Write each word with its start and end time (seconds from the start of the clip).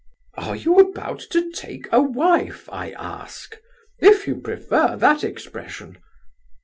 "Are 0.35 0.55
you 0.55 0.77
about 0.79 1.19
to 1.29 1.51
take 1.51 1.87
a 1.91 2.01
wife? 2.01 2.67
I 2.71 2.89
ask,—if 2.93 4.25
you 4.27 4.37
prefer 4.37 4.95
that 4.97 5.23
expression." 5.23 5.99